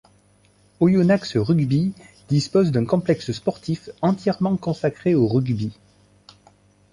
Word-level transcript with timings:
Oyonnax 0.79 1.37
rugby 1.37 1.93
dispose 2.27 2.71
d’un 2.71 2.85
complexe 2.85 3.33
sportif 3.33 3.91
entièrement 4.01 4.57
consacré 4.57 5.13
au 5.13 5.27
rugby. 5.27 5.77